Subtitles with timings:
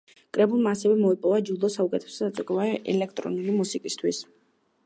[0.35, 4.25] კრებულმა ასევე მოიპოვა ჯილდო საუკეთესო საცეკვაო ელექტრონული მუსიკისთვის.